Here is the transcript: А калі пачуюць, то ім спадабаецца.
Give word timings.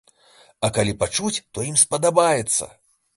А 0.67 0.69
калі 0.77 0.95
пачуюць, 1.03 1.43
то 1.57 1.65
ім 1.73 1.75
спадабаецца. 1.83 2.69